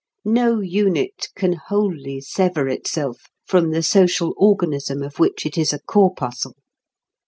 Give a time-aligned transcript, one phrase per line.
[0.25, 5.79] No unit can wholly sever itself from the social organism of which it is a
[5.79, 6.55] corpuscle.